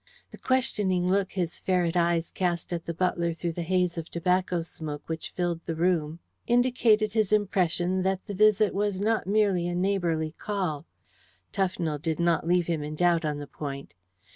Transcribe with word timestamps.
The 0.31 0.39
questioning 0.39 1.07
look 1.11 1.33
his 1.33 1.59
ferret 1.59 1.95
eyes 1.95 2.31
cast 2.31 2.73
at 2.73 2.85
the 2.85 2.93
butler 2.95 3.33
through 3.35 3.51
the 3.51 3.61
haze 3.61 3.99
of 3.99 4.09
tobacco 4.09 4.63
smoke 4.63 5.03
which 5.07 5.29
filled 5.29 5.61
the 5.67 5.75
room 5.75 6.17
indicated 6.47 7.13
his 7.13 7.31
impression 7.31 8.01
that 8.01 8.25
the 8.25 8.33
visit 8.33 8.73
was 8.73 8.99
not 8.99 9.27
merely 9.27 9.67
a 9.67 9.75
neighbourly 9.75 10.31
call. 10.39 10.87
Tufnell 11.53 12.01
did 12.01 12.19
not 12.19 12.47
leave 12.47 12.65
him 12.65 12.81
in 12.81 12.95
doubt 12.95 13.23
on 13.23 13.37
the 13.37 13.45
point. 13.45 13.93